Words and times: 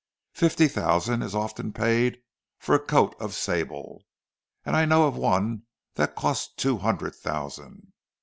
Fifty 0.33 0.67
thousand 0.67 1.21
is 1.21 1.35
often 1.35 1.71
paid 1.71 2.17
for 2.57 2.73
a 2.73 2.79
coat 2.79 3.15
of 3.19 3.35
sable, 3.35 4.03
and 4.65 4.75
I 4.75 4.83
know 4.83 5.05
of 5.05 5.15
one 5.15 5.67
that 5.93 6.15
cost 6.15 6.57
two 6.57 6.79
hundred 6.79 7.13
thousand. 7.13 7.93